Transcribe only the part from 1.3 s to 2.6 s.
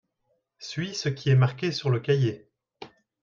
marqué sur le cahier.